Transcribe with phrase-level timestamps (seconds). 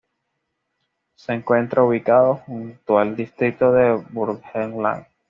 [1.13, 5.05] Se encuentra ubicado junto al distrito de Burgenland.